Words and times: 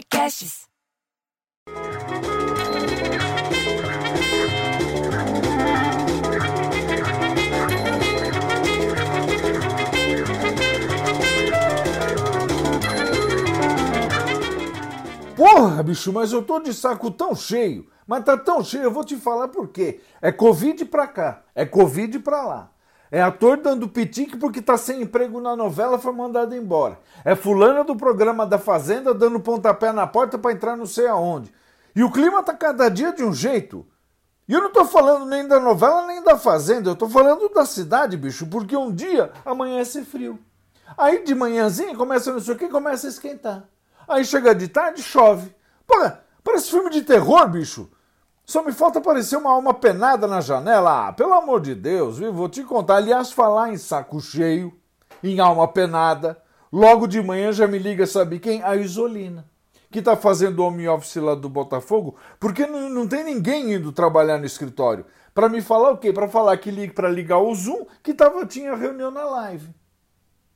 Podcasts. 0.00 0.66
Porra, 15.36 15.82
bicho, 15.82 16.12
mas 16.12 16.32
eu 16.32 16.42
tô 16.42 16.60
de 16.60 16.72
saco 16.72 17.10
tão 17.10 17.34
cheio. 17.34 17.86
Mas 18.06 18.24
tá 18.24 18.36
tão 18.38 18.64
cheio, 18.64 18.84
eu 18.84 18.90
vou 18.90 19.04
te 19.04 19.16
falar 19.16 19.48
por 19.48 19.68
quê. 19.68 20.00
É 20.22 20.32
Covid 20.32 20.84
pra 20.86 21.06
cá, 21.06 21.42
é 21.54 21.66
Covid 21.66 22.18
pra 22.20 22.46
lá. 22.46 22.72
É 23.10 23.20
ator 23.20 23.56
dando 23.56 23.88
pitique 23.88 24.36
porque 24.36 24.62
tá 24.62 24.78
sem 24.78 25.02
emprego 25.02 25.40
na 25.40 25.56
novela, 25.56 25.98
foi 25.98 26.12
mandado 26.12 26.54
embora. 26.54 26.98
É 27.24 27.34
fulana 27.34 27.82
do 27.82 27.96
programa 27.96 28.46
da 28.46 28.56
Fazenda 28.58 29.12
dando 29.12 29.40
pontapé 29.40 29.90
na 29.90 30.06
porta 30.06 30.38
para 30.38 30.52
entrar 30.52 30.76
não 30.76 30.86
sei 30.86 31.08
aonde. 31.08 31.52
E 31.94 32.04
o 32.04 32.10
clima 32.10 32.42
tá 32.42 32.54
cada 32.54 32.88
dia 32.88 33.12
de 33.12 33.24
um 33.24 33.32
jeito. 33.32 33.84
E 34.46 34.52
eu 34.52 34.62
não 34.62 34.70
tô 34.70 34.84
falando 34.84 35.26
nem 35.26 35.46
da 35.46 35.58
novela 35.58 36.06
nem 36.06 36.22
da 36.22 36.38
Fazenda, 36.38 36.90
eu 36.90 36.96
tô 36.96 37.08
falando 37.08 37.48
da 37.48 37.64
cidade, 37.66 38.16
bicho, 38.16 38.46
porque 38.46 38.76
um 38.76 38.92
dia 38.92 39.32
amanhece 39.44 40.04
frio. 40.04 40.38
Aí 40.96 41.24
de 41.24 41.34
manhãzinha 41.34 41.96
começa 41.96 42.32
não 42.32 42.40
sei 42.40 42.54
o 42.54 42.58
que, 42.58 42.68
começa 42.68 43.06
a 43.06 43.10
esquentar. 43.10 43.64
Aí 44.08 44.24
chega 44.24 44.54
de 44.54 44.68
tarde, 44.68 45.02
chove. 45.02 45.54
Porra, 45.86 46.22
parece 46.44 46.70
filme 46.70 46.90
de 46.90 47.02
terror, 47.02 47.48
bicho. 47.48 47.88
Só 48.50 48.64
me 48.64 48.72
falta 48.72 48.98
aparecer 48.98 49.36
uma 49.36 49.52
alma 49.52 49.72
penada 49.72 50.26
na 50.26 50.40
janela. 50.40 51.06
Ah, 51.06 51.12
pelo 51.12 51.34
amor 51.34 51.60
de 51.60 51.72
Deus, 51.72 52.18
viu? 52.18 52.32
Vou 52.32 52.48
te 52.48 52.64
contar. 52.64 52.96
Aliás, 52.96 53.30
falar 53.30 53.72
em 53.72 53.76
saco 53.76 54.20
cheio, 54.20 54.76
em 55.22 55.38
alma 55.38 55.68
penada. 55.68 56.36
Logo 56.72 57.06
de 57.06 57.22
manhã 57.22 57.52
já 57.52 57.68
me 57.68 57.78
liga, 57.78 58.08
sabe 58.08 58.40
quem? 58.40 58.60
A 58.64 58.74
Isolina, 58.74 59.48
que 59.88 60.02
tá 60.02 60.16
fazendo 60.16 60.64
home 60.64 60.88
office 60.88 61.14
lá 61.14 61.36
do 61.36 61.48
Botafogo, 61.48 62.16
porque 62.40 62.66
não, 62.66 62.88
não 62.88 63.06
tem 63.06 63.22
ninguém 63.22 63.74
indo 63.74 63.92
trabalhar 63.92 64.36
no 64.36 64.46
escritório. 64.46 65.06
Para 65.32 65.48
me 65.48 65.62
falar 65.62 65.92
o 65.92 65.98
quê? 65.98 66.12
Para 66.12 66.26
falar 66.26 66.56
que 66.56 66.90
para 66.90 67.08
ligar 67.08 67.38
o 67.38 67.54
Zoom, 67.54 67.86
que 68.02 68.12
tava, 68.12 68.44
tinha 68.44 68.74
reunião 68.74 69.12
na 69.12 69.26
live. 69.26 69.72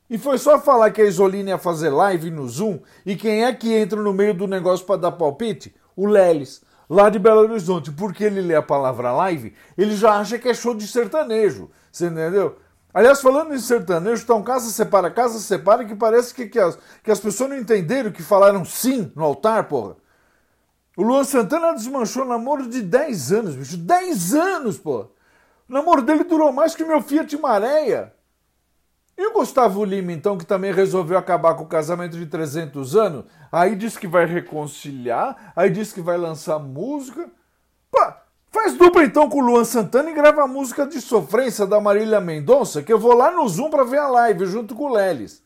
E 0.09 0.17
foi 0.17 0.37
só 0.37 0.59
falar 0.59 0.91
que 0.91 1.01
a 1.01 1.05
Isolina 1.05 1.51
ia 1.51 1.57
fazer 1.57 1.91
live 1.91 2.29
no 2.29 2.45
Zoom 2.49 2.77
e 3.05 3.15
quem 3.15 3.45
é 3.45 3.53
que 3.53 3.73
entra 3.73 4.01
no 4.01 4.11
meio 4.11 4.33
do 4.33 4.47
negócio 4.47 4.85
para 4.85 4.99
dar 4.99 5.13
palpite? 5.13 5.73
O 5.95 6.05
Lelis 6.05 6.61
lá 6.89 7.09
de 7.09 7.19
Belo 7.19 7.41
Horizonte, 7.41 7.91
porque 7.91 8.23
ele 8.23 8.41
lê 8.41 8.55
a 8.55 8.61
palavra 8.61 9.11
live, 9.11 9.53
ele 9.77 9.95
já 9.95 10.17
acha 10.19 10.37
que 10.37 10.49
é 10.49 10.53
show 10.53 10.75
de 10.75 10.87
sertanejo. 10.87 11.69
Você 11.91 12.07
entendeu? 12.07 12.57
Aliás, 12.93 13.19
falando 13.19 13.53
em 13.53 13.59
sertanejo, 13.59 14.23
então 14.23 14.41
casa 14.41 14.69
separa, 14.69 15.11
casa 15.11 15.37
separa, 15.39 15.83
que 15.83 15.95
parece 15.95 16.33
que, 16.33 16.47
que, 16.47 16.57
as, 16.57 16.79
que 17.03 17.11
as 17.11 17.19
pessoas 17.19 17.49
não 17.49 17.57
entenderam 17.57 18.11
que 18.11 18.23
falaram 18.23 18.63
sim 18.63 19.11
no 19.15 19.23
altar, 19.23 19.67
porra. 19.67 19.97
O 20.95 21.03
Luan 21.03 21.25
Santana 21.25 21.73
desmanchou 21.73 22.23
namoro 22.23 22.69
de 22.69 22.81
10 22.81 23.33
anos, 23.33 23.55
bicho. 23.55 23.75
10 23.75 24.33
anos, 24.33 24.77
porra. 24.77 25.09
O 25.67 25.73
namoro 25.73 26.01
dele 26.03 26.23
durou 26.23 26.53
mais 26.53 26.73
que 26.73 26.85
meu 26.85 27.01
Fiat 27.01 27.37
Maréia. 27.37 28.14
E 29.17 29.27
o 29.27 29.33
Gustavo 29.33 29.85
Lima, 29.85 30.11
então, 30.11 30.37
que 30.37 30.45
também 30.45 30.73
resolveu 30.73 31.17
acabar 31.17 31.55
com 31.55 31.63
o 31.63 31.67
casamento 31.67 32.17
de 32.17 32.25
300 32.25 32.95
anos, 32.95 33.25
aí 33.49 33.75
diz 33.75 33.97
que 33.97 34.07
vai 34.07 34.25
reconciliar, 34.25 35.53
aí 35.55 35.69
diz 35.69 35.93
que 35.93 36.01
vai 36.01 36.17
lançar 36.17 36.59
música. 36.59 37.29
Pá, 37.89 38.23
faz 38.51 38.73
dupla 38.73 39.05
então 39.05 39.29
com 39.29 39.39
o 39.39 39.45
Luan 39.45 39.63
Santana 39.63 40.11
e 40.11 40.13
grava 40.13 40.43
a 40.43 40.47
música 40.47 40.85
de 40.85 40.99
sofrência 40.99 41.65
da 41.65 41.79
Marília 41.79 42.19
Mendonça, 42.19 42.83
que 42.83 42.91
eu 42.91 42.99
vou 42.99 43.13
lá 43.13 43.31
no 43.31 43.47
Zoom 43.47 43.69
para 43.69 43.85
ver 43.85 43.99
a 43.99 44.07
live 44.09 44.45
junto 44.47 44.75
com 44.75 44.85
o 44.85 44.93
Lelis. 44.93 45.41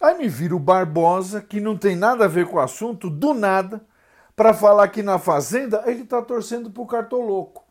Aí 0.00 0.16
me 0.18 0.28
vira 0.28 0.56
o 0.56 0.58
Barbosa, 0.58 1.40
que 1.40 1.60
não 1.60 1.76
tem 1.76 1.94
nada 1.94 2.24
a 2.24 2.28
ver 2.28 2.46
com 2.46 2.56
o 2.56 2.60
assunto, 2.60 3.08
do 3.08 3.32
nada, 3.32 3.80
para 4.34 4.54
falar 4.54 4.88
que 4.88 5.02
na 5.02 5.18
Fazenda 5.18 5.84
ele 5.86 6.04
tá 6.04 6.20
torcendo 6.22 6.70
pro 6.70 6.86
cartoloco. 6.86 7.64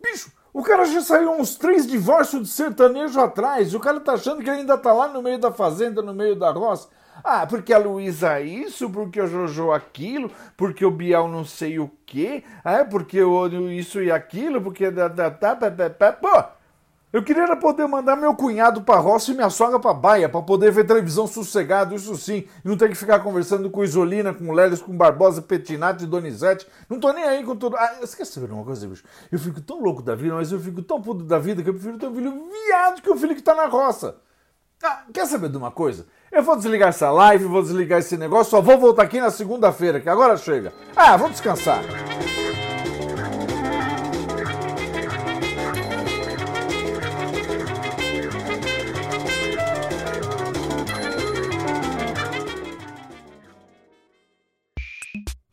Bicho, 0.00 0.32
o 0.52 0.62
cara 0.62 0.84
já 0.84 1.00
saiu 1.00 1.32
uns 1.32 1.56
três 1.56 1.86
divórcios 1.86 2.42
de 2.42 2.48
sertanejo 2.48 3.18
atrás. 3.20 3.74
O 3.74 3.80
cara 3.80 4.00
tá 4.00 4.12
achando 4.12 4.42
que 4.42 4.50
ainda 4.50 4.76
tá 4.76 4.92
lá 4.92 5.08
no 5.08 5.22
meio 5.22 5.38
da 5.38 5.50
fazenda, 5.50 6.02
no 6.02 6.12
meio 6.12 6.36
da 6.36 6.50
roça. 6.50 6.88
Ah, 7.24 7.46
porque 7.46 7.72
a 7.72 7.78
Luísa 7.78 8.40
isso, 8.40 8.90
porque 8.90 9.20
o 9.20 9.26
Jojo 9.26 9.70
aquilo, 9.70 10.30
porque 10.56 10.84
o 10.84 10.90
Bial 10.90 11.28
não 11.28 11.44
sei 11.44 11.78
o 11.78 11.90
quê, 12.06 12.42
ah, 12.64 12.84
porque 12.84 13.22
o 13.22 13.46
isso 13.70 14.02
e 14.02 14.10
aquilo, 14.10 14.60
porque 14.60 14.90
da, 14.90 15.08
da, 15.08 15.28
da, 15.28 15.54
da. 15.54 16.12
Pô, 16.12 16.44
eu 17.12 17.22
queria 17.22 17.54
poder 17.56 17.86
mandar 17.86 18.16
meu 18.16 18.34
cunhado 18.34 18.82
pra 18.82 18.96
roça 18.96 19.30
e 19.30 19.34
minha 19.34 19.50
sogra 19.50 19.78
pra 19.78 19.92
baia, 19.92 20.28
pra 20.28 20.40
poder 20.40 20.72
ver 20.72 20.86
televisão 20.86 21.26
sossegado, 21.26 21.94
isso 21.94 22.16
sim, 22.16 22.46
e 22.64 22.68
não 22.68 22.76
ter 22.76 22.88
que 22.88 22.94
ficar 22.94 23.20
conversando 23.20 23.68
com 23.70 23.84
Isolina, 23.84 24.32
com 24.32 24.50
Lelis, 24.52 24.80
com 24.80 24.96
Barbosa, 24.96 25.42
Petinati, 25.42 26.06
Donizete. 26.06 26.66
Não 26.88 26.98
tô 26.98 27.12
nem 27.12 27.24
aí 27.24 27.44
com 27.44 27.54
tudo. 27.54 27.76
Ah, 27.76 27.98
esquece 28.02 28.40
de 28.40 28.46
uma 28.46 28.64
coisa, 28.64 28.86
bicho. 28.86 29.04
Eu 29.30 29.38
fico 29.38 29.60
tão 29.60 29.82
louco 29.82 30.02
da 30.02 30.14
vida, 30.14 30.34
mas 30.34 30.50
eu 30.50 30.58
fico 30.58 30.82
tão 30.82 31.02
puto 31.02 31.24
da 31.24 31.38
vida 31.38 31.62
que 31.62 31.68
eu 31.68 31.74
prefiro 31.74 31.98
ter 31.98 32.06
um 32.06 32.14
filho 32.14 32.48
viado 32.66 33.02
que 33.02 33.10
o 33.10 33.16
filho 33.16 33.34
que 33.34 33.42
tá 33.42 33.54
na 33.54 33.66
roça. 33.66 34.16
Ah, 34.82 35.04
quer 35.12 35.26
saber 35.26 35.48
de 35.48 35.56
uma 35.56 35.70
coisa? 35.70 36.06
Eu 36.32 36.42
vou 36.42 36.56
desligar 36.56 36.88
essa 36.88 37.10
live, 37.10 37.44
vou 37.44 37.62
desligar 37.62 38.00
esse 38.00 38.16
negócio, 38.16 38.50
só 38.50 38.60
vou 38.60 38.78
voltar 38.78 39.02
aqui 39.02 39.20
na 39.20 39.30
segunda-feira, 39.30 40.00
que 40.00 40.08
agora 40.08 40.36
chega. 40.36 40.72
Ah, 40.96 41.16
vamos 41.16 41.32
descansar. 41.32 41.82